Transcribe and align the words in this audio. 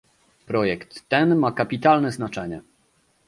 Projekt 0.51 1.03
ten 1.09 1.35
ma 1.37 1.51
kapitalne 1.55 2.11
znaczenie 2.11 2.61